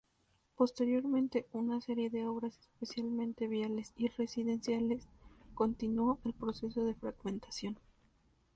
Posteriormente 0.55 1.45
una 1.53 1.79
serie 1.79 2.09
de 2.09 2.25
obras 2.25 2.57
especialmente 2.57 3.45
viales 3.47 3.93
y 3.95 4.07
residenciales, 4.07 5.05
continuó 5.53 6.17
el 6.25 6.33
proceso 6.33 6.83
de 6.83 6.95
fragmentación. 6.95 7.77